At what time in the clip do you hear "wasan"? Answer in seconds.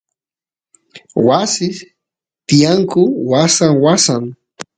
3.31-3.73, 3.83-4.23